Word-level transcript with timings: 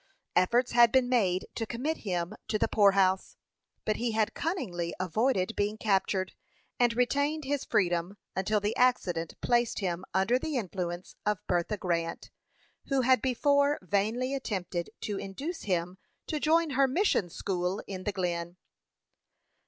Efforts 0.35 0.71
had 0.71 0.91
been 0.91 1.07
made 1.07 1.45
to 1.53 1.67
commit 1.67 1.97
him 1.97 2.33
to 2.47 2.57
the 2.57 2.67
poorhouse; 2.67 3.37
but 3.85 3.97
he 3.97 4.13
had 4.13 4.33
cunningly 4.33 4.95
avoided 4.99 5.55
being 5.55 5.77
captured, 5.77 6.33
and 6.79 6.95
retained 6.95 7.43
his 7.45 7.65
freedom 7.65 8.17
until 8.35 8.59
the 8.59 8.75
accident 8.75 9.35
placed 9.41 9.77
him 9.77 10.03
under 10.11 10.39
the 10.39 10.57
influence 10.57 11.15
of 11.23 11.45
Bertha 11.45 11.77
Grant, 11.77 12.31
who 12.87 13.01
had 13.01 13.21
before 13.21 13.77
vainly 13.83 14.33
attempted 14.33 14.89
to 15.01 15.17
induce 15.19 15.61
him 15.65 15.99
to 16.25 16.39
join 16.39 16.71
her 16.71 16.87
mission 16.87 17.29
school 17.29 17.79
in 17.85 18.03
the 18.03 18.11
Glen. 18.11 18.57